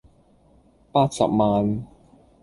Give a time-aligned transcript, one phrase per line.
[0.91, 1.85] 八十萬